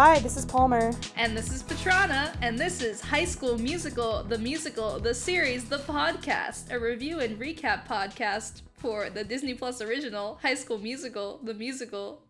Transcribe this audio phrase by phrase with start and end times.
[0.00, 0.92] Hi, this is Palmer.
[1.16, 5.78] And this is Petrana, and this is High School Musical, the musical, the series, the
[5.78, 11.52] podcast, a review and recap podcast for the Disney Plus original High School Musical, the
[11.52, 12.22] musical,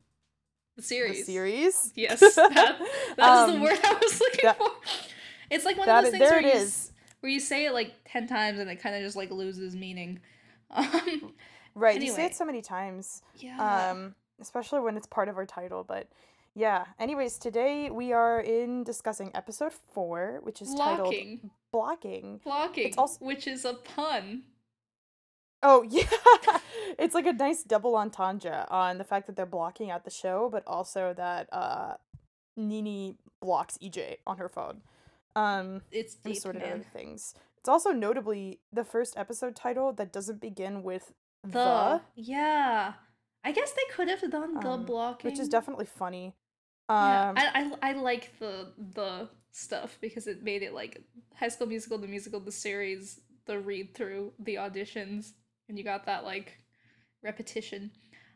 [0.76, 1.18] the series.
[1.26, 1.92] The series?
[1.94, 2.78] Yes, that,
[3.16, 3.20] that's
[3.50, 4.70] Um, the word I was looking that- for.
[5.50, 6.92] It's like one of those things there where you, is.
[7.20, 10.20] where you say it like 10 times and it kind of just like loses meaning.
[10.70, 11.32] Um,
[11.74, 13.22] Right, you say it so many times.
[13.36, 13.90] yeah.
[13.92, 16.08] Um, especially when it's part of our title, but
[16.58, 16.86] yeah.
[16.98, 21.50] Anyways, today we are in discussing episode four, which is titled Blocking.
[21.72, 22.40] Blocking.
[22.42, 24.42] Blocking, also- which is a pun.
[25.62, 26.02] Oh yeah,
[26.98, 30.48] it's like a nice double entendre on the fact that they're blocking out the show,
[30.50, 31.94] but also that uh,
[32.56, 34.82] Nini blocks EJ on her phone.
[35.34, 37.34] Um, It's and deep, sort of other things.
[37.58, 41.12] It's also notably the first episode title that doesn't begin with
[41.42, 42.94] the, The yeah,
[43.44, 46.34] I guess they could have done the um, blocking, which is definitely funny.
[46.88, 51.02] Yeah, Um, I, I I like the the stuff because it made it like
[51.34, 55.32] High School Musical, the musical, the series, the read through, the auditions,
[55.68, 56.58] and you got that like
[57.22, 57.90] repetition.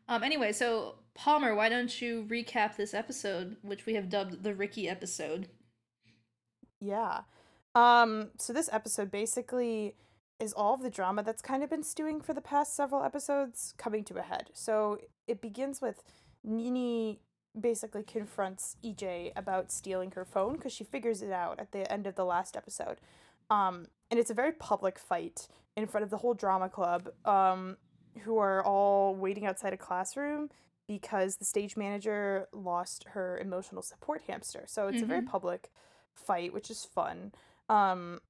[0.08, 0.22] Um.
[0.22, 4.88] Anyway, so Palmer, why don't you recap this episode, which we have dubbed the Ricky
[4.88, 5.48] episode?
[6.80, 7.20] Yeah.
[7.74, 9.94] Um, so this episode basically
[10.40, 13.74] is all of the drama that's kind of been stewing for the past several episodes
[13.78, 14.50] coming to a head.
[14.52, 16.02] So it begins with
[16.42, 17.20] Nini
[17.58, 22.06] basically confronts EJ about stealing her phone because she figures it out at the end
[22.06, 22.98] of the last episode.
[23.50, 27.76] Um, and it's a very public fight in front of the whole drama club, um,
[28.22, 30.50] who are all waiting outside a classroom
[30.86, 34.64] because the stage manager lost her emotional support hamster.
[34.66, 35.26] So it's a very Mhm.
[35.28, 35.70] public
[36.14, 37.32] fight, which is fun.
[37.68, 38.20] Um,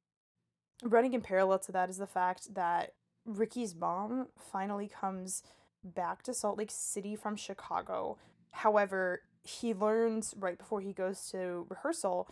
[0.84, 2.94] running in parallel to that is the fact that
[3.24, 5.42] Ricky's mom finally comes
[5.82, 8.18] back to Salt Lake City from Chicago.
[8.52, 12.28] However, he learns right before he goes to rehearsal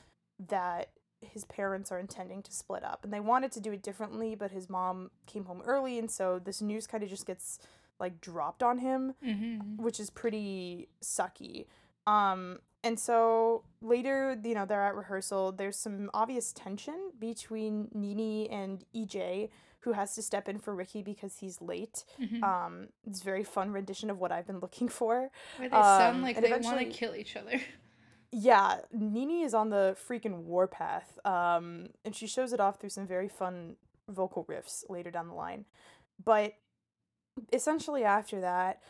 [0.49, 4.35] that his parents are intending to split up and they wanted to do it differently,
[4.35, 7.59] but his mom came home early and so this news kind of just gets
[7.99, 9.83] like dropped on him Mm-hmm.
[9.83, 11.67] which is pretty sucky.
[12.07, 15.53] Um, and so later, you know, they're at rehearsal.
[15.53, 21.03] There's some obvious tension between Nini and EJ, who has to step in for Ricky
[21.03, 22.05] because he's late.
[22.21, 22.45] Mm-hmm.
[22.45, 25.31] Um, it's a very fun rendition of what I've been looking for.
[25.57, 27.61] Where they sound um, like they want to kill each other.
[28.33, 31.19] Yeah, Nini is on the freaking warpath.
[31.25, 33.75] Um, and she shows it off through some very fun
[34.09, 35.65] vocal riffs later down the line.
[36.25, 36.55] But
[37.53, 38.83] essentially after that,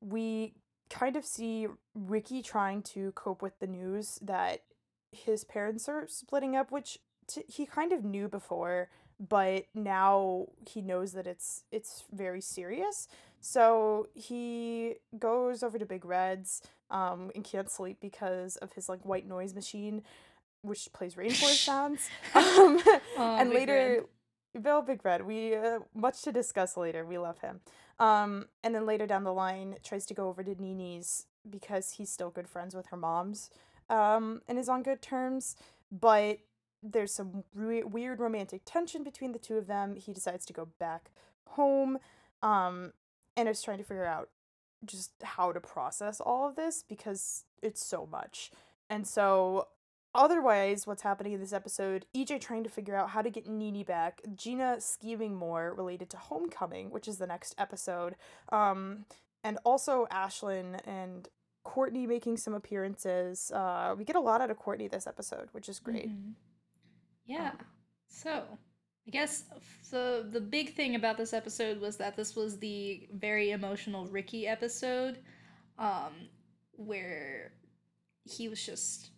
[0.00, 0.54] we
[0.88, 4.62] kind of see Ricky trying to cope with the news that
[5.12, 10.80] his parents are splitting up, which t- he kind of knew before, but now he
[10.82, 13.08] knows that it's it's very serious.
[13.40, 19.04] So he goes over to Big Red's um, and can't sleep because of his like
[19.04, 20.02] white noise machine,
[20.62, 22.08] which plays rainforest sounds.
[22.34, 22.80] Um,
[23.18, 24.04] Aw, and Big later,
[24.60, 27.04] Bill Big Red, we uh, much to discuss later.
[27.04, 27.60] We love him.
[27.98, 32.10] Um, and then later down the line, tries to go over to Nini's because he's
[32.10, 33.50] still good friends with her mom's,
[33.88, 35.56] um, and is on good terms.
[35.90, 36.40] But
[36.82, 39.96] there's some re- weird romantic tension between the two of them.
[39.96, 41.10] He decides to go back
[41.48, 41.98] home,
[42.42, 42.92] um,
[43.36, 44.28] and is trying to figure out
[44.84, 48.50] just how to process all of this because it's so much.
[48.90, 49.68] And so
[50.14, 53.84] otherwise what's happening in this episode ej trying to figure out how to get nini
[53.84, 58.16] back gina scheming more related to homecoming which is the next episode
[58.50, 59.04] um
[59.44, 61.28] and also ashlyn and
[61.64, 65.68] courtney making some appearances uh we get a lot out of courtney this episode which
[65.68, 66.32] is great Mhm.
[67.26, 67.52] Yeah.
[68.08, 68.44] So,
[69.06, 69.44] I guess
[69.90, 74.46] the the big thing about this episode was that this was the very emotional Ricky
[74.46, 75.18] episode,
[75.78, 76.12] um,
[76.72, 77.52] where
[78.24, 79.10] he was just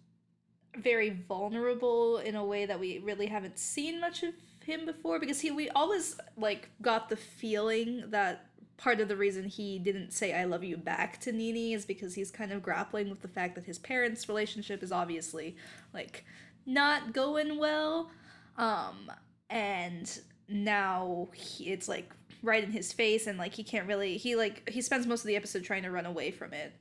[0.76, 4.34] very vulnerable in a way that we really haven't seen much of
[4.64, 9.44] him before because he we always like got the feeling that part of the reason
[9.44, 13.10] he didn't say I love you back to Nini is because he's kind of grappling
[13.10, 15.56] with the fact that his parents' relationship is obviously
[15.92, 16.24] like
[16.68, 18.10] not going well.
[18.56, 19.10] Um
[19.50, 22.12] and now he, it's like
[22.42, 25.26] right in his face and like he can't really he like he spends most of
[25.26, 26.72] the episode trying to run away from it.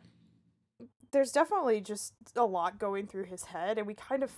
[1.12, 4.32] there's definitely just a lot going through his head and we kind of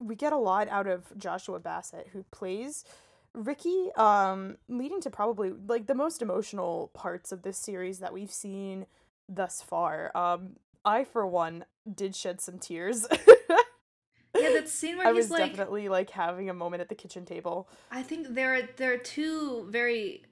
[0.00, 2.84] we get a lot out of joshua bassett who plays
[3.34, 8.30] ricky um leading to probably like the most emotional parts of this series that we've
[8.32, 8.86] seen
[9.28, 13.06] thus far um i for one did shed some tears
[14.64, 17.24] that scene where i he's was like definitely like having a moment at the kitchen
[17.24, 20.24] table I think there are there are two very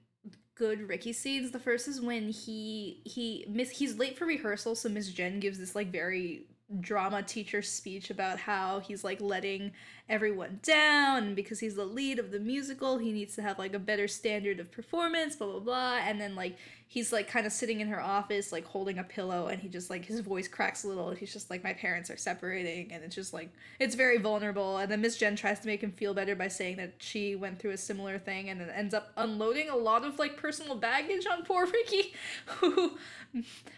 [0.55, 1.51] good Ricky scenes.
[1.51, 5.57] The first is when he he miss he's late for rehearsal, so Miss Jen gives
[5.57, 6.45] this like very
[6.79, 9.71] drama teacher speech about how he's like letting
[10.09, 13.73] everyone down and because he's the lead of the musical he needs to have like
[13.73, 15.97] a better standard of performance blah blah blah.
[16.03, 16.57] And then like
[16.87, 19.89] he's like kind of sitting in her office like holding a pillow and he just
[19.89, 23.03] like his voice cracks a little and he's just like my parents are separating and
[23.03, 24.77] it's just like it's very vulnerable.
[24.77, 27.59] And then miss jen tries to make him feel better by saying that she went
[27.59, 31.25] through a similar thing and then ends up unloading a lot of like personal baggage
[31.31, 32.13] on poor ricky
[32.59, 32.97] who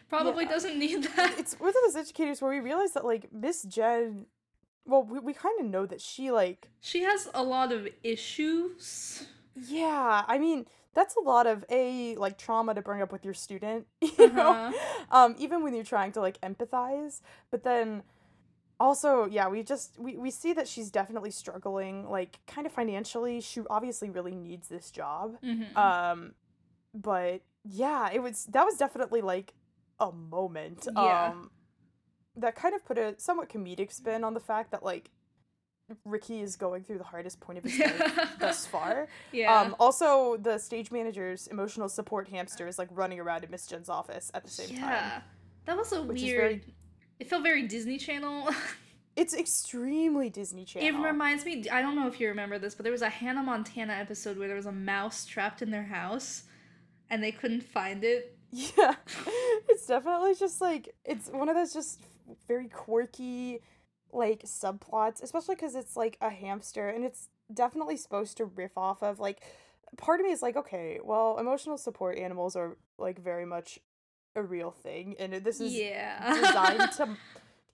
[0.10, 0.50] probably Yeah.
[0.52, 1.36] doesn't need that.
[1.38, 4.26] It's with those educators where we realize that like Miss Jen,
[4.86, 9.28] well, we, we kind of know that she like she has a lot of issues
[9.68, 10.24] yeah.
[10.28, 13.88] I mean that's a lot of a like trauma to bring up with your student,
[14.02, 14.52] you know.
[14.52, 14.72] Uh-huh.
[15.12, 17.22] Um, even when you're trying to like empathize,
[17.52, 18.04] but then
[18.80, 23.40] also yeah we just we, we see that she's definitely struggling like kind of financially
[23.40, 25.74] she obviously really needs this job Mhm.
[25.78, 26.34] um
[26.94, 29.54] but yeah it was that was definitely like
[30.02, 31.28] a moment Yeah.
[31.28, 31.52] um
[32.38, 35.10] that kind of put a somewhat comedic spin on the fact that like
[36.04, 39.08] ricky is going through the hardest point of his life thus far.
[39.32, 39.54] Yeah.
[39.62, 43.90] Um also the stage manager's emotional support hamster is like running around in miss jen's
[43.90, 44.80] office at the same yeah.
[44.82, 45.22] time Yeah,
[45.66, 46.76] that was a weird very-
[47.20, 48.50] it felt very disney channel.
[49.16, 50.90] It's extremely disney channel.
[50.90, 51.66] It reminds me.
[51.72, 54.48] I don't know if you remember this, but there was a Hannah Montana episode where
[54.50, 56.44] there was a mouse trapped in their house,
[57.10, 58.38] and they couldn't find it.
[58.52, 58.96] Yeah,
[59.70, 62.02] it's definitely just like it's one of those just
[62.48, 63.60] very quirky
[64.12, 69.04] like subplots, especially because it's like a hamster and it's definitely supposed to riff off
[69.04, 69.44] of like.
[69.98, 73.80] Part of me is like, okay, well, emotional support animals are like very much
[74.36, 76.34] a real thing, and this is yeah.
[76.36, 77.18] designed to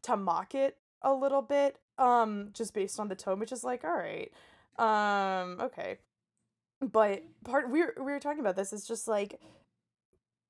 [0.03, 3.83] to mock it a little bit, um, just based on the tone, which is like,
[3.83, 4.31] all right,
[4.77, 5.97] um, okay.
[6.79, 9.39] But part we were, we were talking about this is just like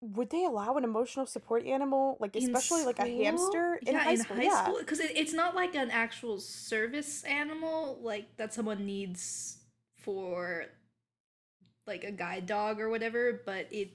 [0.02, 4.14] would they allow an emotional support animal like especially like a hamster in yeah, high
[4.14, 8.38] in school high yeah school, because it, it's not like an actual service animal, like
[8.38, 9.58] that someone needs
[9.98, 10.66] for
[11.88, 13.42] like a guide dog or whatever.
[13.46, 13.92] But it,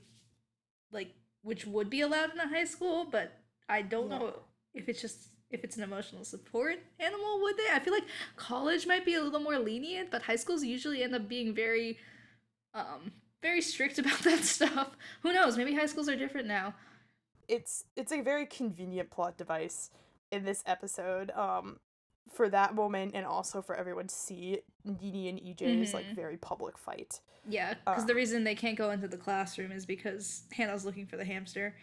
[0.92, 3.32] like, which would be allowed in a high school, but
[3.68, 4.18] I don't Yeah.
[4.18, 4.34] know
[4.74, 7.40] if it's just if it's an emotional support animal.
[7.42, 7.68] Would they?
[7.72, 8.06] I feel like
[8.36, 11.98] college might be a little more lenient, but high schools usually end up being very,
[12.74, 13.12] um,
[13.42, 14.96] very strict about that stuff.
[15.22, 15.56] Who knows?
[15.56, 16.74] Maybe high schools are different now.
[17.48, 19.90] it's it's a very convenient plot device
[20.32, 21.78] in this episode um
[22.34, 26.14] for that moment and also for everyone to see Nini and EJ's like Mhm.
[26.16, 29.86] very public fight Yeah, because the Um, reason they can't go into the classroom is
[29.86, 31.76] because Hannah's looking for the hamster.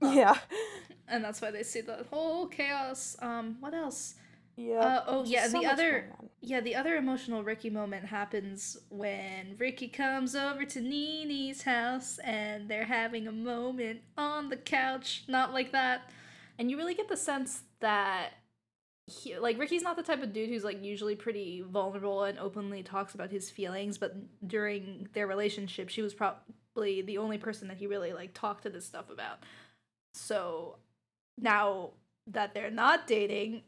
[0.00, 0.38] Um, yeah
[1.08, 3.16] And that's why they see the whole chaos.
[3.20, 4.14] Um, what else?
[4.60, 6.12] Yeah Uh, oh, yeah, so the other-
[6.42, 12.68] Yeah, the other emotional Ricky moment happens when Ricky comes over to Nini's house and
[12.68, 15.24] they're having a moment on the couch.
[15.28, 16.10] Not like that.
[16.58, 18.30] And you really get the sense that
[19.06, 22.82] he, like Ricky's not the type of dude who's like usually pretty vulnerable and openly
[22.82, 24.14] talks about his feelings, but
[24.46, 28.70] during their relationship, she was probably the only person that he really like talked to
[28.70, 29.40] this stuff about.
[30.14, 30.76] So
[31.38, 31.90] now
[32.26, 33.62] that they're not dating,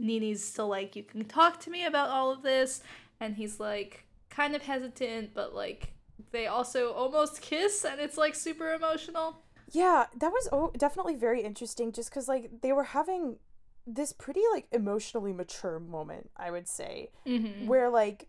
[0.00, 2.82] Nini's still like, you can talk to me about all of this.
[3.20, 5.92] And he's like, kind of hesitant, but like,
[6.32, 9.42] they also almost kiss, and it's like super emotional.
[9.72, 13.38] Yeah, that was oh, definitely very interesting just cuz like they were having
[13.86, 17.66] this pretty like emotionally mature moment, I would say, Mm-hmm.
[17.66, 18.28] where like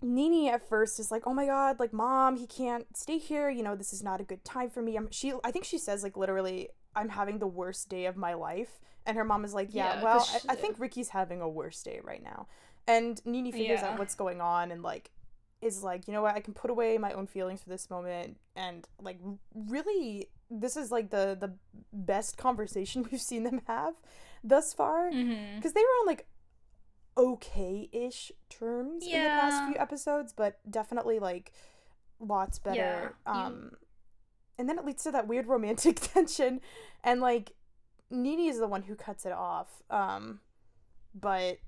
[0.00, 3.48] Nini at first is like, "Oh my god, like mom, he can't stay here.
[3.48, 5.78] You know, this is not a good time for me." I'm she I think she
[5.78, 9.52] says like literally, "I'm having the worst day of my life." And her mom is
[9.54, 12.22] like, "Yeah, Yeah, well, 'cause I, she- I think Ricky's having a worse day right
[12.22, 12.46] now."
[12.86, 13.90] And Nini figures Yeah.
[13.90, 15.10] out what's going on and like
[15.60, 16.34] is like, "You know what?
[16.34, 19.18] I can put away my own feelings for this moment." And like
[19.54, 21.54] really this is like the the
[21.92, 23.94] best conversation we've seen them have
[24.44, 25.56] thus far Mm-hmm.
[25.56, 26.26] because they were on like
[27.16, 31.52] okay-ish terms in the past few episodes but definitely like
[32.20, 33.70] lots better Yeah, you- um
[34.58, 36.60] and then it leads to that weird romantic tension
[37.04, 37.52] and like
[38.10, 40.40] Nini is the one who cuts it off um
[41.14, 41.58] but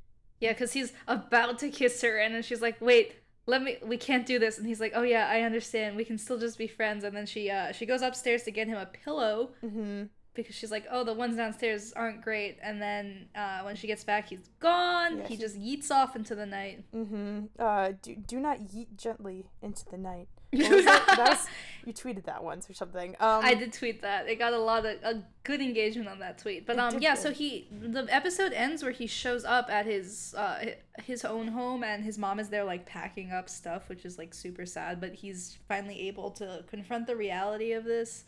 [0.40, 3.14] Yeah, because he's about to kiss her, and then she's like, "Wait,
[3.46, 3.76] let me.
[3.84, 5.96] We can't do this." And he's like, "Oh yeah, I understand.
[5.96, 8.66] We can still just be friends." And then she, uh, she goes upstairs to get
[8.68, 10.08] him a pillow mhm.
[10.34, 14.02] because she's like, "Oh, the ones downstairs aren't great." And then uh, when she gets
[14.04, 15.22] back, he's gone.
[15.28, 16.84] He just yeets off into the night.
[16.92, 17.48] Mhm.
[17.58, 20.28] Uh, do do not yeet gently into the night.
[20.52, 21.04] What that?
[21.16, 21.46] That was-
[21.86, 23.10] you tweeted that once or something.
[23.20, 24.28] Um, I did tweet that.
[24.28, 26.66] It got a lot of a good engagement on that tweet.
[26.66, 30.72] But um yeah, so he the episode ends where he shows up at his uh
[31.02, 34.34] his own home and his mom is there like packing up stuff, which is like
[34.34, 38.24] super sad, but he's finally able to confront the reality of this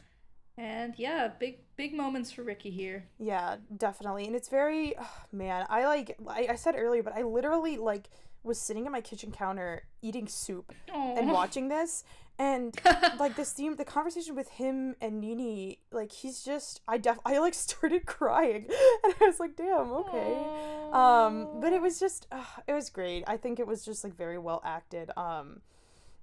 [0.59, 3.05] And yeah, big big moments for Ricky here.
[3.19, 4.27] Yeah, definitely.
[4.27, 4.95] And it's very
[5.33, 8.09] man, I like I, I said earlier, but I literally like
[8.43, 11.19] was sitting at my kitchen counter eating soup Aww.
[11.19, 12.05] and watching this
[12.39, 12.77] and
[13.19, 17.39] like this theme the conversation with him and Nini, like he's just I def I
[17.39, 18.67] like started crying
[19.05, 20.51] and I was like, damn, okay.
[20.93, 23.25] Um but it was just uh, it was great.
[23.27, 25.11] I think it was just like very well acted.
[25.17, 25.61] Um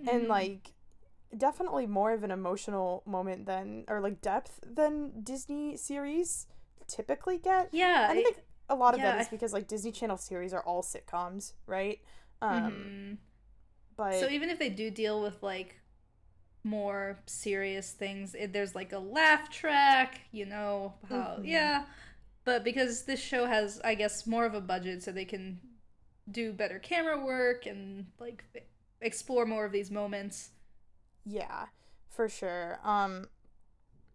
[0.05, 0.29] and Mhm.
[0.29, 0.73] like
[1.35, 6.47] definitely more of an emotional moment than or like depth than Disney series
[6.87, 7.69] typically get.
[7.71, 8.37] yeah, I think
[8.69, 11.99] a lot of yeah, that is because like Disney Channel series are all sitcoms, right?
[12.41, 13.17] Um mhm.
[13.95, 15.79] but so even if they do deal with like
[16.63, 21.43] more serious things, it, there's like a laugh track, you know how Mhm.
[21.43, 21.85] yeah.
[22.45, 25.59] But because this show has, I guess, more of a budget, so they can
[26.31, 28.43] do better camera work and like
[29.01, 30.51] explore more of these moments.
[31.25, 31.65] yeah,
[32.09, 32.79] for sure.
[32.83, 33.27] Um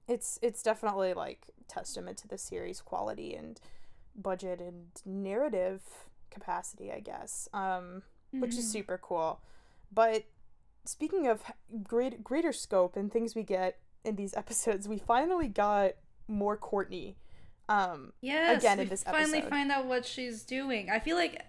[0.09, 3.61] it's it's definitely like testament to the series quality and
[4.17, 5.83] budget and narrative
[6.31, 7.49] capacity, I guess.
[7.55, 8.03] Um
[8.39, 8.69] which is Mhm.
[8.69, 9.41] super cool.
[9.93, 10.25] But
[10.89, 11.43] speaking of
[11.83, 15.93] great greater scope and things we get in these episodes, we finally got
[16.27, 17.17] more Courtney.
[17.69, 19.51] Um Yes, again in this finally episode.
[19.51, 20.89] find out what she's doing.
[20.91, 21.45] I feel like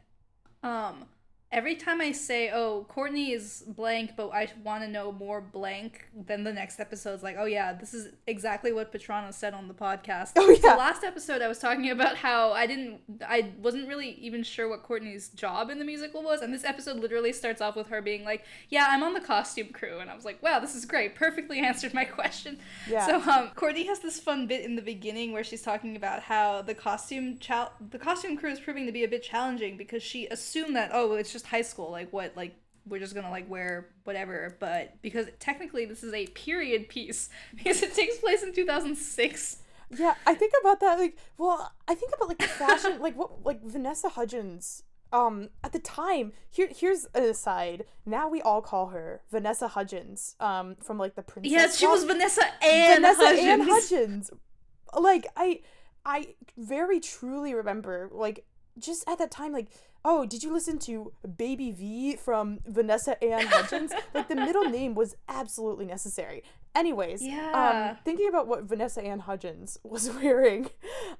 [0.61, 1.05] um
[1.51, 6.05] every time I say, "Oh, Courtney is blank," but I want to know more blank,
[6.13, 9.73] then the next episode's like, "Oh yeah, this is exactly what Petrana said on the
[9.73, 10.75] podcast." Oh, yeah.
[10.75, 14.83] last episode I was talking about how I didn't I wasn't really even sure what
[14.83, 18.23] Courtney's job in the musical was, and this episode literally starts off with her being
[18.23, 21.15] like, "Yeah, I'm on the costume crew." And I was like, "Wow, this is great.
[21.15, 23.05] Perfectly answered my question." yeah.
[23.07, 26.61] So um, Courtney has this fun bit in the beginning where she's talking about how
[26.61, 30.27] the costume chal- the costume crew is proving to be a bit challenging because she
[30.27, 32.55] assumed that oh it's just high school like what like
[32.87, 37.81] we're just gonna like wear whatever but because technically this is a period piece because
[37.83, 39.57] it takes place in 2006
[39.91, 43.43] Yeah, I think about that like well, I think about like the fashion like what
[43.43, 47.85] like Vanessa Hudgens um at the time here here's an aside.
[48.05, 52.03] Now we all call her vanessa hudgens um from like the princess yes she was
[52.03, 53.47] vanessa and vanessa hudgens.
[53.47, 54.31] Anne hudgens.
[54.97, 55.61] Like i
[56.05, 58.45] i very truly remember like
[58.79, 59.67] just at that time like
[60.05, 64.95] oh did you listen to baby v from vanessa Anne hudgens like the middle name
[64.95, 66.43] was absolutely necessary
[66.75, 67.89] anyways Yeah.
[67.91, 70.69] um thinking about what vanessa Anne hudgens was wearing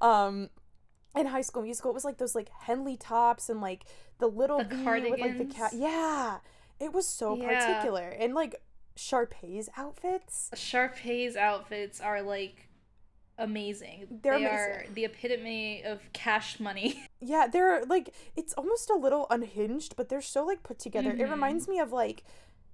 [0.01, 0.50] um
[1.16, 3.84] in high school musical it was like those like henley tops and like
[4.20, 5.82] the little The V with like the cat cardigans.
[5.82, 6.38] yeah
[6.80, 7.48] it was so Yeah.
[7.66, 8.56] particular and like
[8.96, 12.69] Sharpay's outfits Sharpay's outfits are like
[13.39, 18.96] amazing They're they are the epitome of cash money Yeah, they're like it's almost a
[18.96, 21.12] little unhinged, but they're so like put together.
[21.12, 21.31] It Mhm.
[21.31, 22.24] reminds me of like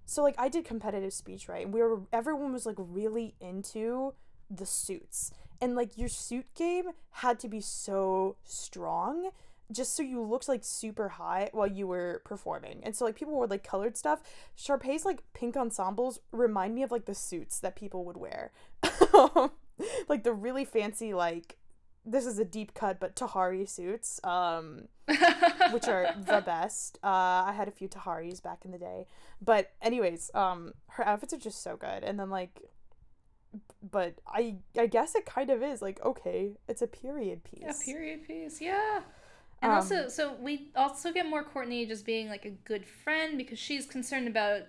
[0.05, 1.65] so like I did competitive speech, right?
[1.65, 4.13] And we were everyone was like really into
[4.49, 5.31] the suits.
[5.61, 6.85] And like your suit game
[7.23, 9.31] had to be so strong
[9.71, 12.81] just so you looked like super high while you were performing.
[12.83, 14.21] And so like people wore like colored stuff.
[14.55, 18.51] Sharpay's like pink ensembles remind me of like the suits that people would wear.
[20.09, 21.57] like the really fancy like
[22.05, 24.87] this is a deep cut but Tahari suits um
[25.71, 26.99] which are the best.
[27.03, 29.07] Uh I had a few Taharis back in the day.
[29.41, 32.03] But anyways, um her outfits are just so good.
[32.03, 32.61] And then like
[33.91, 37.61] but I I guess it kind of is like okay, it's a period piece.
[37.61, 38.61] Yeah, period piece.
[38.61, 39.01] Yeah.
[39.61, 43.37] And Um, also, so we also get more Courtney just being like a good friend
[43.37, 44.63] because she's concerned about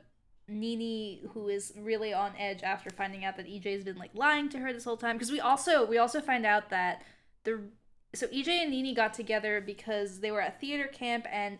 [0.48, 4.58] Nini, who is really on edge after finding out that EJ's been like lying to
[4.58, 5.16] her this whole time.
[5.16, 7.02] Because we also we also find out that
[7.44, 7.60] the
[8.14, 11.58] so EJ and Nini got together because they were at theater camp and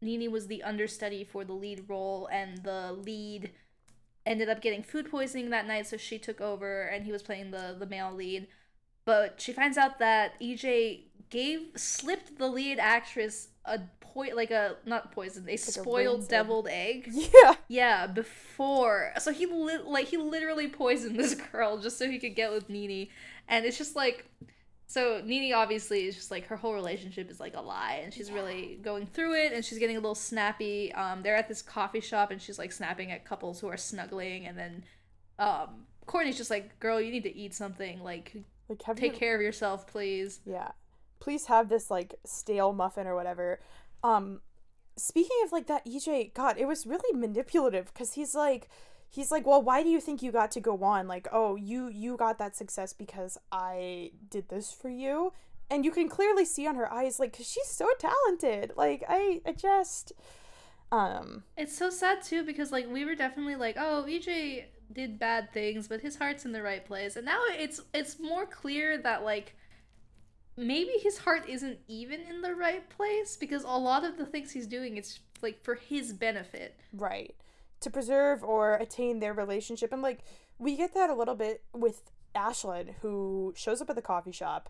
[0.00, 3.50] Nini was the understudy for the lead role and the lead
[4.24, 7.50] ended up getting food poisoning that night so she took over and he was playing
[7.50, 8.46] the the male lead
[9.04, 14.76] but she finds out that EJ gave slipped the lead actress a point like a
[14.84, 16.30] not poison a spoiled rancid.
[16.30, 17.10] deviled egg?
[17.12, 17.54] Yeah.
[17.68, 19.12] yeah before.
[19.18, 22.68] So he li- like he literally poisoned this girl just so he could get with
[22.68, 23.10] Nini
[23.48, 24.26] and it's just like
[24.90, 28.00] so Nini obviously is just like her whole relationship is like a lie.
[28.02, 30.92] And she's really going through it and she's getting a little snappy.
[30.94, 34.46] Um they're at this coffee shop and she's like snapping at couples who are snuggling.
[34.46, 34.84] And then
[35.38, 38.02] um Courtney's just like girl you need to eat something.
[38.02, 38.34] Like
[38.68, 40.40] Like take you care of yourself please.
[40.46, 40.70] Yeah.
[41.20, 43.60] Please have this like stale muffin or whatever.
[44.02, 44.40] Um
[44.96, 48.68] speaking of like that EJ, god, it was really manipulative cuz he's like
[49.10, 51.08] he's like, "Well, why do you think you got to go on?
[51.08, 55.32] Like, oh, you you got that success because I did this for you."
[55.70, 58.72] And you can clearly see on her eyes like cuz she's so talented.
[58.76, 60.12] Like I I just
[60.90, 65.52] um It's so sad too because like we were definitely like, oh, EJ did bad
[65.52, 67.16] things, but his heart's in the right place.
[67.16, 69.54] And now it's it's more clear that like
[70.58, 74.50] maybe his heart isn't even in the right place because a lot of the things
[74.50, 76.78] he's doing it's like for his benefit.
[76.92, 77.34] Right.
[77.80, 79.92] To preserve or attain their relationship.
[79.92, 80.20] And like
[80.58, 84.68] we get that a little bit with Ashlyn, who shows up at the coffee shop,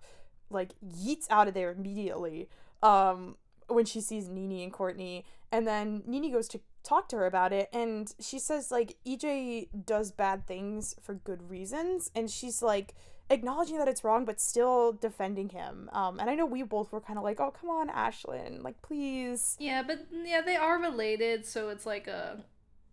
[0.50, 2.48] like yeets out of there immediately.
[2.82, 3.36] Um
[3.68, 5.24] when she sees Nini and Courtney.
[5.50, 9.68] And then Nini goes to talk to her about it and she says like EJ
[9.84, 12.94] does bad things for good reasons and she's like
[13.28, 15.90] acknowledging that it's wrong but still defending him.
[15.92, 18.80] Um and I know we both were kind of like, "Oh, come on, Ashlyn, like
[18.80, 22.42] please." Yeah, but yeah, they are related, so it's like a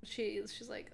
[0.03, 0.91] she's she's like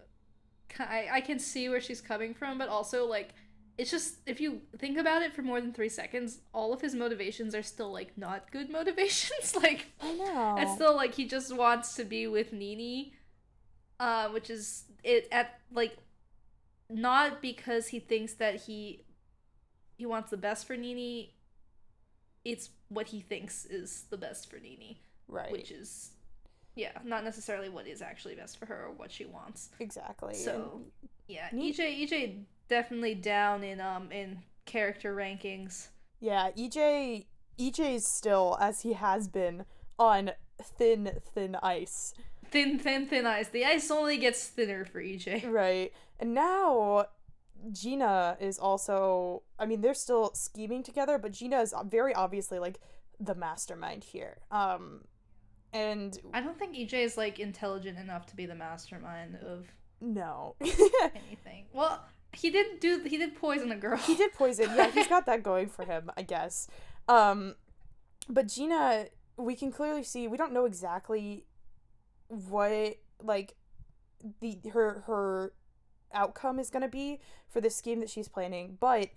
[0.77, 3.33] I I can see where she's coming from, but also like
[3.77, 6.93] it's just if you think about it for more than three seconds, all of his
[6.93, 9.55] motivations are still like not good motivations.
[9.61, 10.55] like I know.
[10.59, 13.13] it's still like he just wants to be with Nini,
[13.99, 15.97] uh, which is it at like
[16.89, 19.05] not because he thinks that he
[19.97, 21.35] he wants the best for Nini.
[22.43, 25.51] It's what he thinks is the best for Nini, right.
[25.51, 26.11] which is
[26.75, 29.69] yeah, not necessarily what is actually best for her or what she wants.
[29.79, 30.33] exactly.
[30.33, 30.81] So
[31.27, 35.89] yeah, EJ EJ definitely down in um in character rankings.
[36.21, 37.25] Yeah, EJ
[37.59, 39.65] EJ's still as he has been
[39.99, 40.31] on
[40.63, 42.13] thin thin ice.
[42.49, 43.49] Thin, thin, thin ice.
[43.49, 45.49] The ice only gets thinner for EJ.
[45.51, 45.93] Right.
[46.19, 47.07] And now
[47.71, 52.79] Gina is also I mean they're still scheming together, but Gina is very obviously like
[53.19, 54.37] the mastermind here.
[54.49, 55.01] Um
[55.73, 59.67] and I don't think EJ is like intelligent enough to be the mastermind of
[60.01, 60.55] no.
[60.61, 61.65] anything.
[61.73, 63.97] Well, he did do he did poison a girl.
[63.97, 64.69] he did poison.
[64.75, 66.67] Yeah, he's got that going for him, I guess.
[67.07, 67.55] Um
[68.29, 69.05] but Gina
[69.37, 71.45] we can clearly see we don't know exactly
[72.27, 73.55] what like
[74.39, 75.53] the her her
[76.13, 79.09] outcome is going to be for this scheme that she's planning, but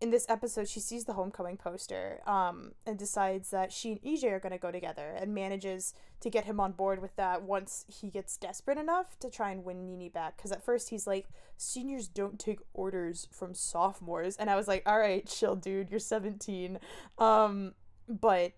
[0.00, 4.24] in this episode she sees the homecoming poster um and decides that she and EJ
[4.24, 7.84] are going to go together and manages to get him on board with that once
[7.88, 11.28] he gets desperate enough to try and win Nini back cuz at first he's like
[11.56, 15.98] seniors don't take orders from sophomores and I was like all right chill dude you're
[15.98, 16.78] 17
[17.18, 17.74] um
[18.08, 18.52] but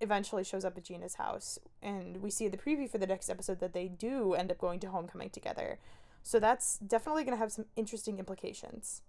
[0.00, 3.28] eventually shows up at Gina's house and we see in the preview for the next
[3.28, 5.78] episode that they do end up going to homecoming together.
[6.22, 9.02] So that's definitely going to have some interesting implications.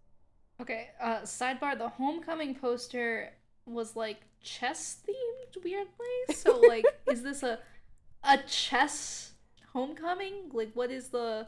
[0.62, 3.32] Okay, uh sidebar, the homecoming poster
[3.66, 6.36] was like chess themed weirdly.
[6.36, 7.60] So like is this a
[8.24, 9.34] a chess
[9.74, 10.52] homecoming?
[10.52, 11.48] Like what is the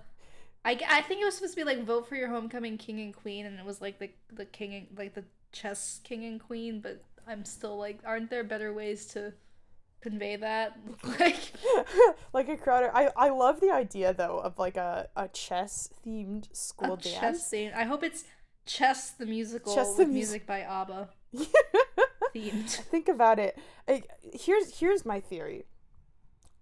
[0.64, 3.16] I, I think it was supposed to be like vote for your homecoming king and
[3.16, 6.80] queen and it was like the the king and like the chess king and queen,
[6.82, 9.34] but I'm still like aren't there better ways to
[10.02, 10.78] convey that?
[11.20, 11.52] like
[12.34, 12.90] like a crowd.
[12.94, 17.20] I I love the idea though of like a, a chess themed school a dance.
[17.20, 17.72] chess scene.
[17.76, 18.24] I hope it's
[18.66, 21.10] Chess the musical Chess with the music by ABBA
[22.36, 22.70] themed.
[22.70, 23.58] Think about it.
[23.88, 25.66] I, here's here's my theory.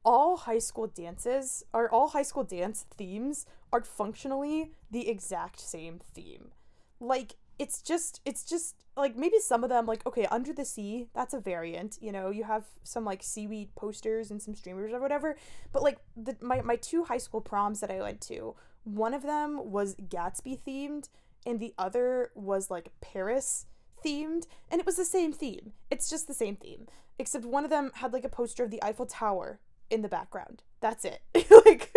[0.06, 6.00] All high school dances are all high school dance themes are functionally the exact same
[6.14, 6.52] theme.
[7.00, 11.08] Like it's just it's just like maybe some of them like okay under the sea
[11.14, 15.00] that's a variant you know you have some like seaweed posters and some streamers or
[15.00, 15.36] whatever
[15.72, 19.24] but like the my, my two high school proms that i went to one of
[19.24, 21.10] them was gatsby themed
[21.46, 23.66] and the other was like paris
[24.06, 27.70] themed and it was the same theme it's just the same theme except one of
[27.70, 31.22] them had like a poster of the eiffel tower in the background that's it
[31.66, 31.92] like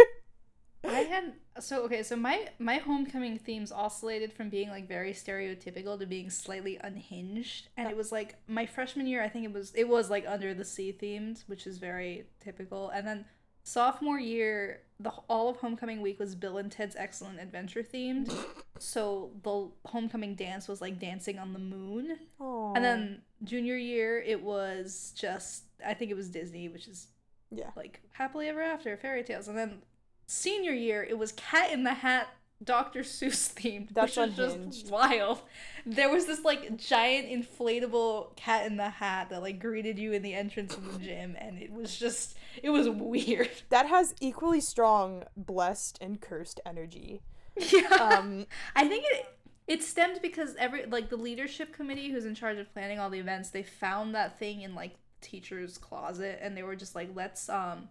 [0.85, 5.99] I had so okay, so my my homecoming themes oscillated from being like very stereotypical
[5.99, 9.23] to being slightly unhinged, and it was like my freshman year.
[9.23, 12.91] I think it was it was like under the sea themed, which is very typical,
[12.91, 13.25] and then
[13.65, 18.33] sophomore year, the all of homecoming week was Bill and Ted's Excellent Adventure themed.
[18.79, 22.75] so the homecoming dance was like dancing on the moon, Aw.
[22.75, 27.09] and then junior year it was just I think it was Disney, which is
[27.51, 29.83] yeah like happily ever after fairy tales and then
[30.27, 32.29] senior year it was cat in the hat
[32.65, 34.81] dr seuss themed That's which was unhinged.
[34.81, 35.43] just wild.
[35.85, 40.23] There was this like giant inflatable cat in the hat that like greeted you in
[40.23, 43.51] the entrance of the gym and it was just it was weird.
[43.71, 47.23] That has equally strong blessed and cursed energy.
[47.57, 47.89] Yeah.
[47.89, 48.47] Um
[48.77, 49.27] i think it
[49.69, 53.19] it stemmed because every like the leadership committee who's in charge of planning all the
[53.19, 57.49] events they found that thing in like teacher's closet and they were just like let's
[57.49, 57.89] um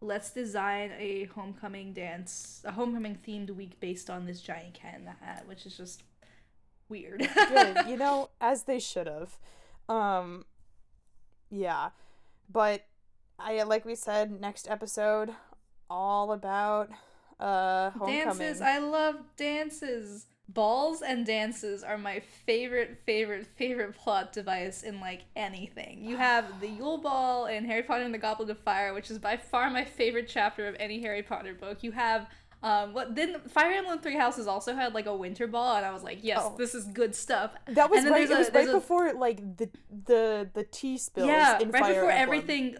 [0.00, 5.04] let's design a homecoming dance a homecoming themed week based on this giant cat in
[5.04, 6.02] the hat which is just
[6.88, 9.38] weird good you know as they should have
[9.88, 10.44] um
[11.50, 11.90] yeah
[12.50, 12.84] but
[13.38, 15.30] i like we said next episode
[15.88, 16.90] all about
[17.38, 18.24] Uh, homecoming.
[18.24, 18.60] Dances.
[18.62, 20.24] I love dances.
[20.48, 26.04] Balls and dances are my favorite, favorite, favorite plot device in like anything.
[26.04, 29.18] You have the Yule Ball in Harry Potter and the Goblet of Fire, which is
[29.18, 31.82] by far my favorite chapter of any Harry Potter book.
[31.82, 32.28] You have
[32.62, 35.92] um, what then Fire Emblem Three Houses also had like a winter ball, and I
[35.92, 36.54] was like, yes, Oh.
[36.56, 37.50] this is good stuff.
[37.66, 38.22] That was And right.
[38.22, 39.68] It was there's right a- before like the
[40.06, 41.28] the the tea spills.
[41.28, 42.38] yeah, in right Fire before Emblem.
[42.38, 42.76] everything.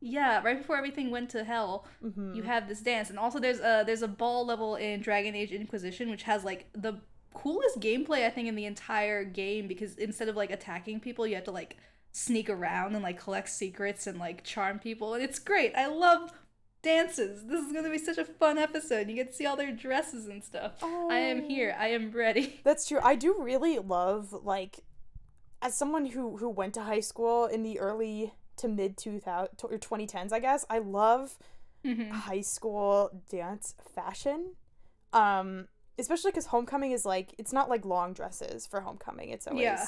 [0.00, 2.36] Yeah, right before everything went to hell, Mhm.
[2.36, 5.52] you have this dance, and also there's a there's a ball level in Dragon Age
[5.52, 7.00] Inquisition, which has like the
[7.34, 11.34] coolest gameplay I think in the entire game because instead of like attacking people, you
[11.34, 11.76] have to like
[12.12, 15.74] sneak around and like collect secrets and like charm people, and it's great.
[15.76, 16.32] I love
[16.82, 17.44] dances.
[17.46, 19.08] This is gonna be such a fun episode.
[19.08, 20.82] You get to see all their dresses and stuff.
[20.82, 21.48] I am Oh.
[21.48, 21.76] here.
[21.78, 22.60] I am ready.
[22.64, 23.00] That's true.
[23.02, 24.80] I do really love like
[25.60, 29.78] as someone who who went to high school in the early to mid 2000 or
[29.78, 30.64] 2010s, I guess.
[30.70, 31.38] I love
[31.84, 32.10] Mhm.
[32.10, 34.56] high school dance fashion.
[35.12, 35.68] Um
[35.98, 39.30] especially cuz homecoming is like it's not like long dresses for homecoming.
[39.30, 39.86] It's always Yeah.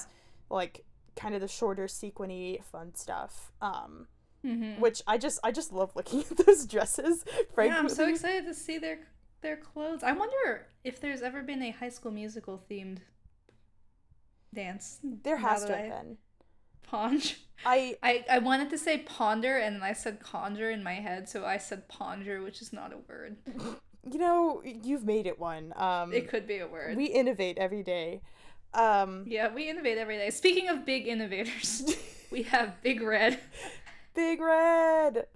[0.50, 0.84] like
[1.16, 3.52] kind of the shorter sequiny fun stuff.
[3.60, 4.08] Um
[4.44, 4.78] Mhm.
[4.80, 7.24] which I just I just love looking at those dresses.
[7.58, 9.06] Yeah, I'm so excited to see their
[9.42, 10.02] their clothes.
[10.02, 12.98] I wonder if there's ever been a High School Musical themed
[14.54, 15.00] dance.
[15.02, 16.18] There has to I- have been.
[16.90, 17.40] Ponge.
[17.64, 21.28] I I, I wanted to say ponder and then I said conjure in my head,
[21.28, 23.36] so I said ponder, which is not a word.
[24.10, 25.72] you know, you've made it one.
[25.76, 26.96] Um It could be a word.
[26.96, 28.22] we innovate every day.
[28.74, 30.30] Um yeah, we innovate every day.
[30.30, 31.82] Speaking of big innovators,
[32.30, 33.38] we have Big Red.
[34.14, 35.26] Big Red.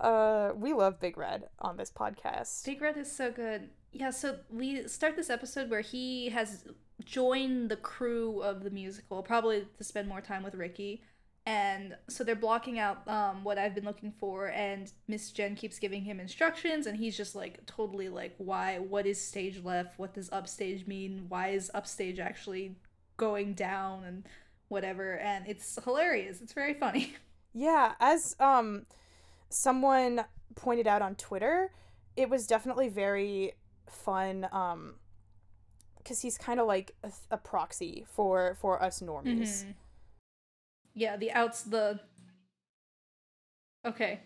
[0.00, 2.64] Uh we love Big Red on this podcast.
[2.64, 3.70] Big Red is so good.
[3.92, 6.64] Yeah, so we start this episode where he has
[7.04, 11.02] joined the crew of the musical, probably to spend more time with Ricky.
[11.46, 15.78] And so they're blocking out um, what I've been looking for, and Miss Jen keeps
[15.78, 18.78] giving him instructions, and he's just like totally like, why?
[18.78, 19.98] What is stage left?
[19.98, 21.26] What does upstage mean?
[21.28, 22.76] Why is upstage actually
[23.16, 24.04] going down?
[24.04, 24.26] And
[24.70, 25.18] whatever.
[25.18, 26.40] And it's hilarious.
[26.40, 27.14] It's very funny.
[27.52, 28.86] Yeah, as um
[29.48, 31.72] someone pointed out on Twitter,
[32.16, 33.54] it was definitely very
[33.88, 34.94] fun um
[36.10, 39.64] cuz he's kind of like a, a proxy for for us normies.
[39.64, 39.74] Mhm.
[40.94, 42.00] Yeah, the outs the
[43.84, 44.20] Okay.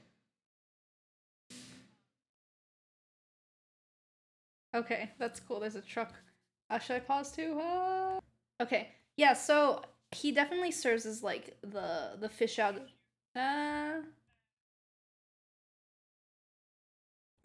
[4.75, 5.61] Okay, that's cool.
[5.61, 6.13] There's a truck.
[6.69, 7.61] Uh, should I pause too?
[7.61, 8.19] Uh...
[8.61, 8.89] Okay.
[9.17, 12.77] Yeah, so he definitely serves as like the the fish out.
[13.37, 14.01] Uh...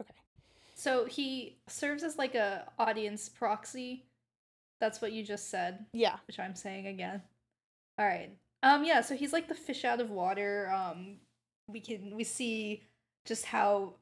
[0.01, 0.15] Okay.
[0.73, 4.08] So he serves as like a audience proxy.
[4.79, 6.17] That's what you just said Yeah.
[6.27, 7.21] which I'm saying again.
[7.97, 8.31] All right.
[8.63, 10.69] Um yeah, so he's like the fish out of water.
[10.73, 11.17] Um
[11.67, 12.83] we can we see
[13.25, 13.93] just how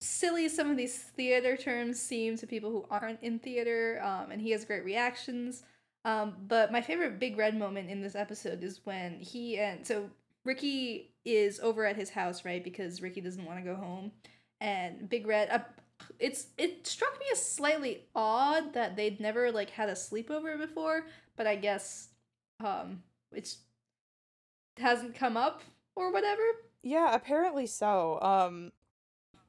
[0.00, 4.40] silly some of these theater terms seem to people who aren't in theater um and
[4.40, 5.62] he has great reactions.
[6.04, 10.10] Um but my favorite big red moment in this episode is when he and so
[10.44, 12.64] Ricky is over at his house, right?
[12.64, 14.10] Because Ricky doesn't want to go home
[14.60, 15.58] and Big Red uh,
[16.18, 21.06] it's it struck me as slightly odd that they'd never like had a sleepover before,
[21.36, 22.08] but I guess
[22.64, 23.58] um it's
[24.76, 25.62] hasn't come up
[25.94, 26.42] or whatever.
[26.82, 28.20] Yeah, apparently so.
[28.20, 28.72] Um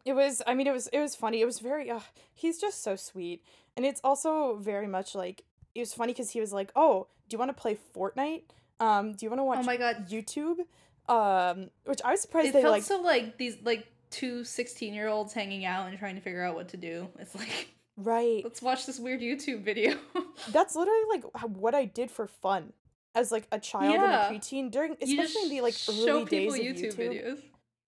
[0.05, 1.41] it was I mean it was it was funny.
[1.41, 1.99] It was very uh,
[2.33, 3.43] he's just so sweet.
[3.77, 5.43] And it's also very much like
[5.75, 8.43] it was funny cuz he was like, "Oh, do you want to play Fortnite?
[8.79, 10.07] Um do you want to watch oh my god.
[10.09, 10.65] YouTube?"
[11.07, 14.93] Um which I was surprised It they felt like so like these like two 16
[14.93, 17.07] year olds hanging out and trying to figure out what to do.
[17.19, 18.41] It's like right.
[18.43, 19.97] let's watch this weird YouTube video.
[20.51, 21.23] That's literally like
[21.57, 22.73] what I did for fun
[23.15, 24.27] as like a child Yeah.
[24.27, 27.23] and a preteen during especially in the like early days people of YouTube, YouTube.
[27.23, 27.41] videos.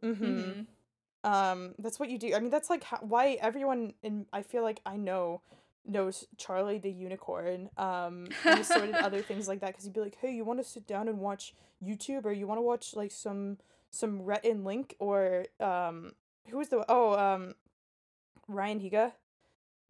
[0.03, 0.25] Mm-hmm.
[0.25, 0.65] Mhm.
[1.25, 2.36] Um, that's what you do.
[2.36, 5.41] I mean, that's like how, why everyone in I feel like I know
[5.86, 7.69] knows Charlie the Unicorn.
[7.77, 10.65] Um, and assorted other things like that because you'd be like, hey, you want to
[10.65, 13.57] sit down and watch YouTube, or you want to watch like some
[13.93, 16.13] some Rhett and Link, or um,
[16.49, 17.53] who was the oh um,
[18.47, 19.12] Ryan Higa,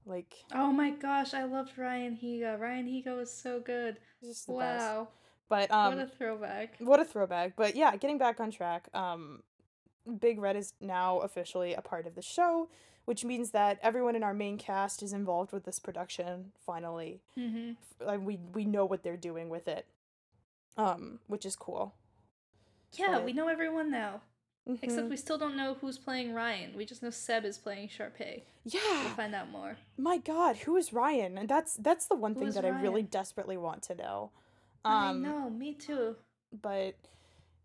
[0.06, 2.60] like Oh my gosh, I loved Ryan Higa.
[2.60, 3.98] Ryan Higa was so good.
[4.22, 4.48] the best.
[4.50, 5.08] Wow.
[5.50, 6.76] But um, what a throwback.
[6.80, 7.56] What a throwback.
[7.56, 9.42] But yeah, getting back on track, um
[10.20, 12.68] Big Red is now officially a part of the show,
[13.06, 17.22] which means that everyone in our main cast is involved with this production finally.
[17.36, 17.72] hmm
[18.06, 19.86] Like we we know what they're doing with it.
[20.76, 21.94] Um which is cool.
[22.94, 24.22] Yeah, But- we know everyone now.
[24.82, 25.10] Except Mhm.
[25.10, 26.74] we still don't know who's playing Ryan.
[26.78, 28.44] We just know Seb is playing Sharpay.
[28.64, 29.14] We'll Yeah.
[29.14, 29.76] find out more.
[29.98, 31.38] My god, who is Ryan?
[31.38, 34.32] And that's that's the one Who thing that I really desperately want to know.
[34.86, 36.16] I Um know, me too.
[36.62, 36.96] but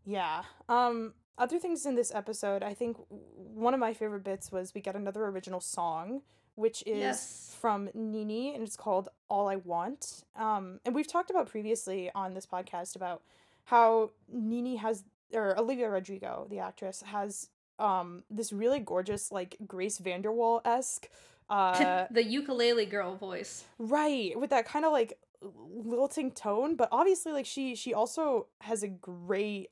[0.06, 4.72] yeah um other things in this episode i think one of my favorite bits was
[4.74, 6.22] we got another original song
[6.54, 7.54] which is Yes.
[7.60, 10.24] from Nini and it's called All I Want.
[10.34, 13.22] Um, and we've talked about previously on this podcast about
[13.66, 19.98] how Nini has or Olivia Rodrigo, the actress, has um this really gorgeous like Grace
[20.00, 21.08] VanderWaal esque
[21.48, 23.64] uh the ukulele girl voice.
[23.78, 28.82] right with that kind of like lilting tone, but obviously like she she also has
[28.82, 29.70] a great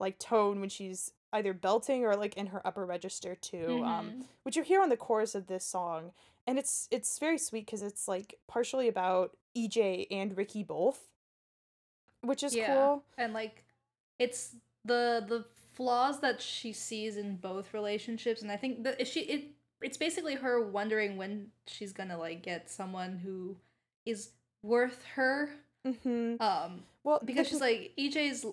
[0.00, 3.82] like tone when she's either belting or like in her upper register too.
[3.84, 4.24] Um Mhm.
[4.44, 6.12] which you hear on the chorus of this song
[6.46, 11.08] and it's it's very sweet because it's like partially about EJ and Ricky both
[12.22, 12.66] which is Yeah.
[12.66, 13.64] cool And like
[14.18, 15.44] it's the the
[15.74, 19.44] flaws that she sees in both relationships and I think that she it
[19.82, 23.56] it's basically her wondering when she's to like get someone who
[24.06, 24.30] is
[24.62, 25.50] worth her.
[25.86, 26.40] Mm-hmm.
[26.42, 28.46] um well because she's like EJ's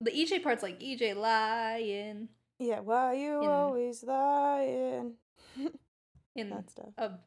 [0.00, 2.28] the EJ part's like EJ lying.
[2.58, 5.14] Yeah why are you in- always lying?
[6.36, 6.90] In that stuff.
[6.96, 7.18] a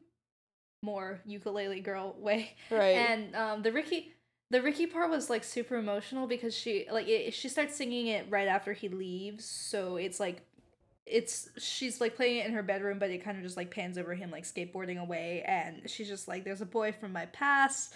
[0.82, 2.56] more ukulele girl way.
[2.70, 2.96] Right.
[2.96, 4.13] And um the ricky
[4.54, 8.24] the ricky part was like super emotional because she like it, she starts singing it
[8.30, 10.42] right after he leaves so it's like
[11.06, 13.98] it's she's like playing it in her bedroom but it kind of just like pans
[13.98, 17.94] over him like skateboarding away and she's just like there's a boy from my past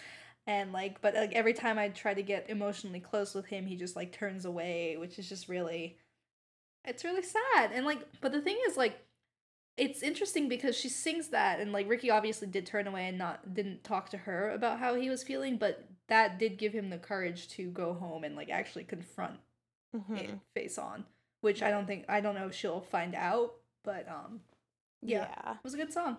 [0.48, 3.76] and like but like every time i try to get emotionally close with him he
[3.76, 5.96] just like turns away which is just really
[6.84, 8.98] it's really sad and like but the thing is like
[9.76, 13.54] it's interesting because she sings that and like Ricky obviously did turn away and not
[13.54, 16.98] didn't talk to her about how he was feeling, but that did give him the
[16.98, 19.38] courage to go home and like actually confront
[19.96, 20.18] Mhm.
[20.20, 21.04] it face on.
[21.40, 24.40] Which I don't think I don't know if she'll find out, but um
[25.02, 25.28] yeah.
[25.30, 26.16] yeah it was a good song.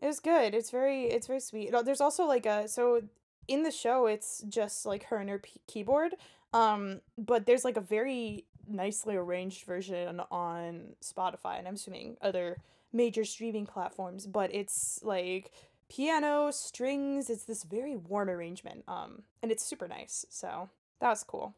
[0.00, 0.54] It was good.
[0.54, 1.72] It's very it's very sweet.
[1.84, 3.02] There's also like a so
[3.46, 6.14] in the show it's just like her and her p- keyboard.
[6.52, 12.56] Um but there's like a very nicely arranged version on Spotify and I'm assuming other
[12.92, 15.50] major streaming platforms, but it's like
[15.94, 18.84] piano, strings, it's this very warm arrangement.
[18.88, 20.26] Um and it's super nice.
[20.30, 21.54] So that was cool.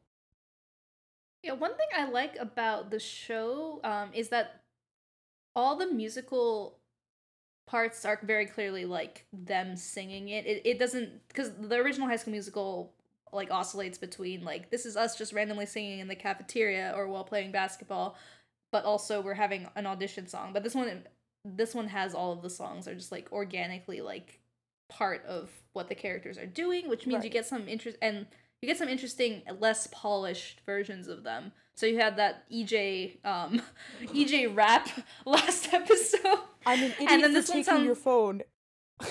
[1.43, 4.63] Yeah, one thing I like about the show um is that
[5.55, 6.79] all the musical
[7.67, 10.47] parts are very clearly like them singing it.
[10.47, 12.93] It, it doesn't because the original High School Musical
[13.33, 17.25] like oscillates between like this is us just randomly singing in the cafeteria or while
[17.25, 18.17] playing basketball,
[18.71, 20.53] but also we're having an audition song.
[20.53, 21.03] But this one
[21.55, 24.41] this one has all of the songs are just like organically like
[24.89, 28.27] part of what the characters are doing, which means you get some interest and
[28.63, 31.53] you get some interesting, less polished versions of them.
[31.75, 33.61] So you had that EJ um
[34.03, 34.89] EJ rap
[35.27, 36.39] last episode.
[36.65, 38.43] I'm an idiot And then this one taking your sounds- phone.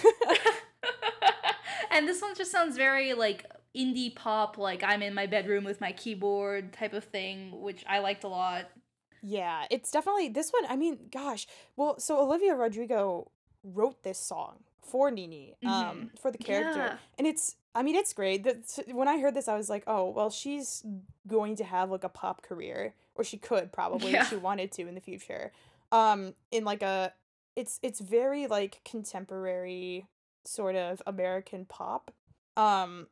[1.92, 3.46] and this one just sounds very like
[3.76, 8.00] indie pop, like I'm in my bedroom with my keyboard type of thing, which I
[8.00, 8.70] liked a lot.
[9.28, 10.70] Yeah, it's definitely this one.
[10.70, 11.48] I mean, gosh.
[11.76, 13.32] Well, so Olivia Rodrigo
[13.64, 16.98] wrote this song for Nini, um, for the character, Yeah.
[17.18, 17.56] and it's.
[17.74, 18.44] I mean, it's great.
[18.44, 20.82] That when I heard this, I was like, oh, well, she's
[21.28, 24.22] going to have like a pop career, or she could probably Yeah.
[24.22, 25.52] if she wanted to in the future.
[25.92, 27.12] Um, in like a,
[27.56, 30.06] it's it's very like contemporary
[30.46, 32.12] sort of American pop.
[32.56, 33.08] Um,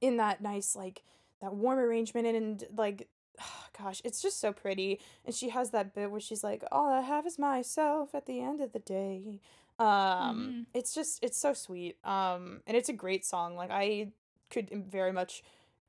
[0.00, 1.02] in that nice like
[1.40, 3.08] that warm arrangement and, and like
[3.78, 7.00] gosh it's just so pretty and she has that bit where she's like all i
[7.00, 9.40] have is myself at the end of the day
[9.78, 10.66] um Mhm.
[10.74, 14.08] it's just it's so sweet um and it's a great song like i
[14.50, 15.42] could very much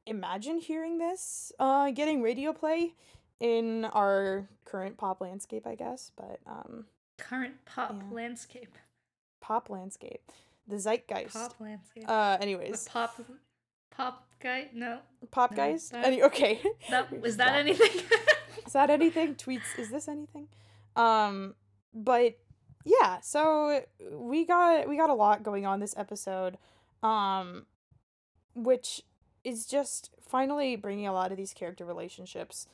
[0.08, 2.94] imagine hearing this uh getting radio play
[3.40, 6.86] in our current pop landscape i guess but um
[7.18, 8.14] Current pop Yeah.
[8.16, 8.76] landscape.
[9.42, 10.32] pop landscape
[10.68, 12.06] the zeitgeist Pop landscape.
[12.10, 13.22] uh The anyways pop
[13.92, 14.70] pop guy?
[14.74, 15.00] No.
[15.32, 15.90] pop no, guys?
[15.90, 16.62] That- Any- okay.
[16.90, 18.04] That was that anything?
[18.66, 19.36] is that anything?
[19.36, 19.70] Tweets?
[19.78, 20.48] Is this anything?
[20.96, 21.56] Um
[21.94, 22.38] but
[22.86, 23.82] yeah so
[24.12, 26.58] we got we got a lot going on this episode
[27.02, 27.66] um
[28.54, 29.02] which
[29.44, 32.68] is just finally bringing a lot of these character relationships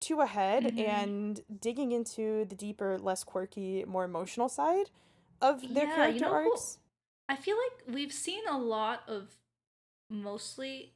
[0.00, 0.88] to a head Mhm.
[0.88, 4.90] and digging into the deeper less quirky more emotional side
[5.40, 6.78] of their Yeah, you character know who- arcs.
[7.28, 9.36] I feel like we've seen a lot of
[10.10, 10.93] mostly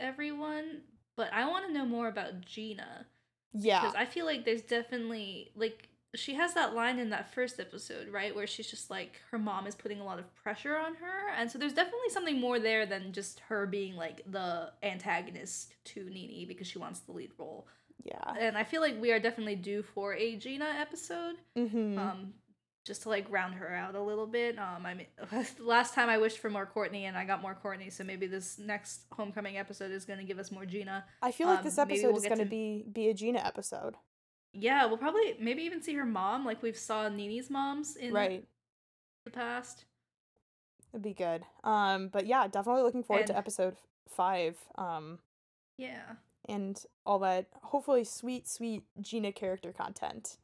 [0.00, 0.82] everyone,
[1.16, 3.06] but I want to know more about Gina.
[3.52, 7.60] yeah Because I feel like there's definitely like she has that line in that first
[7.60, 10.94] episode, right, where she's just like her mom is putting a lot of pressure on
[10.94, 15.74] her, and so there's definitely something more there than just her being like the antagonist
[15.84, 17.66] to Nini because she wants the lead role.
[18.04, 21.98] yeah And I feel like we are definitely due for a Gina episode, mm-hmm.
[21.98, 22.32] um,
[22.86, 24.58] just to like round her out a little bit.
[24.58, 25.06] Um, I mean,
[25.58, 28.58] last time I wished for more Courtney, and I got more Courtney, so maybe this
[28.58, 31.04] next homecoming episode is going to give us more Gina.
[31.20, 33.14] i feel like this um, maybe episode we'll is going to to- be be a
[33.14, 33.96] gina episode
[34.52, 38.44] Yeah, we'll probably maybe even see her mom, like we've saw Nini's moms in right
[39.24, 39.84] the past.
[40.92, 41.42] It'd be good.
[41.64, 43.76] Um, but yeah, definitely looking forward And to episode
[44.08, 44.56] five.
[44.78, 45.18] Um,
[45.76, 46.12] yeah.
[46.48, 50.38] and all that hopefully sweet, sweet Gina character content.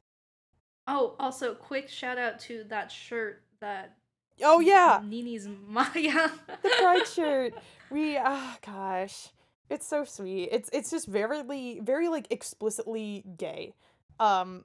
[0.86, 3.96] Oh, also quick shout out to that shirt that
[4.42, 5.84] Oh yeah, Nini's Maya.
[6.62, 7.54] the pride shirt.
[7.90, 9.28] We oh gosh,
[9.68, 10.48] it's so sweet.
[10.50, 13.74] It's it's just very very like explicitly gay,
[14.18, 14.64] um,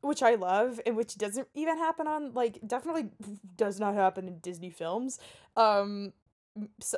[0.00, 3.10] which I love and which doesn't even happen on like definitely
[3.56, 5.18] does not happen in Disney films.
[5.56, 6.12] Um,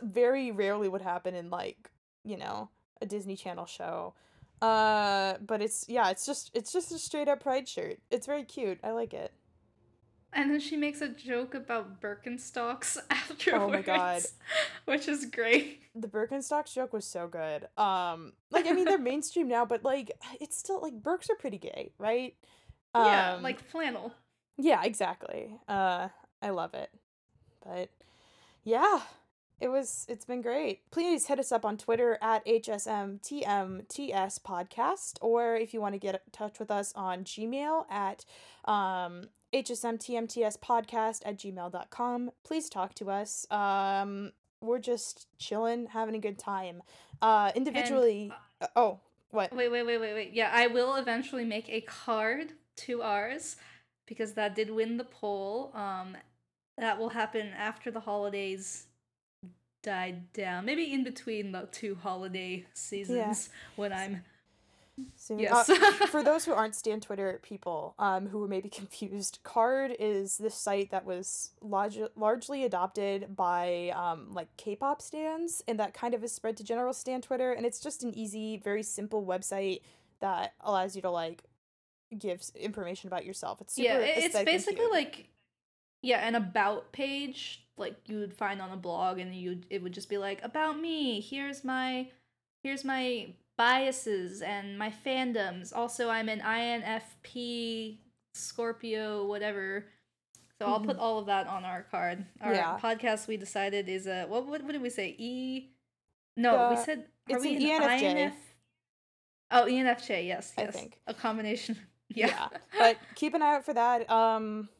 [0.02, 1.90] very rarely would happen in like
[2.24, 4.14] you know a Disney Channel show.
[4.60, 7.98] Uh, but it's yeah, it's just it's just a straight up pride shirt.
[8.10, 8.78] It's very cute.
[8.82, 9.32] I like it.
[10.32, 13.48] And then she makes a joke about Birkenstocks afterwards.
[13.54, 14.22] Oh my God.
[14.84, 15.80] Which is great.
[15.94, 17.66] the Birkenstocks joke was so good.
[17.82, 21.58] Um, like I mean they're mainstream now, but like it's still like Birks are pretty
[21.58, 22.34] gay, right?
[22.94, 24.12] yeah, Um, like flannel.
[24.56, 25.54] yeah, exactly.
[25.68, 26.08] Uh,
[26.42, 26.90] I love it.
[27.64, 27.90] But
[28.64, 29.00] yeah,
[29.60, 30.06] it was.
[30.08, 30.90] It's been great.
[30.90, 36.14] Please hit us up on Twitter at HSMTMTS podcast, or if you want to get
[36.14, 38.24] in touch with us on Gmail at
[38.64, 42.30] um HSMTMTS podcast at gmail.com.
[42.44, 43.46] Please talk to us.
[43.50, 46.82] Um, we're just chilling, having a good time.
[47.22, 48.30] Uh, individually.
[48.60, 49.54] uh, oh, what?
[49.54, 50.32] Wait, wait, wait, wait, wait.
[50.32, 53.56] Yeah, I will eventually make a carrd to ours
[54.06, 55.72] because that did win the poll.
[55.74, 56.16] Um,
[56.76, 58.87] that will happen after the holidays
[59.82, 60.64] died down.
[60.64, 64.24] Maybe in between the two holiday seasons when I'm
[65.16, 65.38] Soon.
[65.38, 65.68] yes.
[65.68, 65.74] Uh,
[66.08, 70.54] for those who aren't Stan Twitter people, um, who were maybe confused, Carrd is this
[70.54, 76.24] site that was large- largely adopted by um, like K-pop stands, and that kind of
[76.24, 79.82] is spread to general Stan Twitter, and it's just an easy, very simple website
[80.20, 81.44] that allows you to like
[82.18, 83.60] give information about yourself.
[83.60, 85.28] It's super yeah, it's basically like
[86.02, 89.92] yeah, an about page like you would find on a blog, and you it would
[89.92, 91.20] just be like about me.
[91.20, 92.08] Here's my
[92.62, 95.74] here's my biases and my fandoms.
[95.74, 97.98] Also, I'm an INFP
[98.34, 99.86] Scorpio, whatever.
[100.60, 102.24] So I'll put all of that on our carrd.
[102.40, 102.54] Our Mm-hmm.
[102.54, 102.78] Yeah.
[102.82, 105.14] podcast we decided is a what what, what did we say?
[105.18, 105.70] E
[106.36, 108.02] No, we said are it's we an ENFJ.
[108.02, 108.34] INF?
[109.50, 110.74] Oh, ENFJ, yes, I yes.
[110.74, 110.98] think.
[111.06, 111.76] A combination.
[112.10, 112.28] Yeah.
[112.28, 112.48] yeah.
[112.78, 114.08] But keep an eye out for that.
[114.10, 114.70] Um,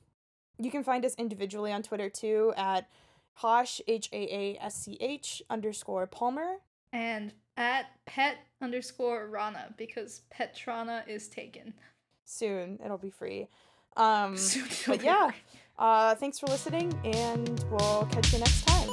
[0.59, 2.89] you can find us individually on Twitter too at
[3.35, 6.57] Hosh H A A S C H underscore Palmer.
[6.93, 11.75] and at pet underscore Rana because Petrana is taken.
[12.25, 13.49] Soon it'll be free.
[13.97, 15.31] Um, Soon but yeah,
[15.79, 18.89] uh, thanks for listening, and we'll catch you next time.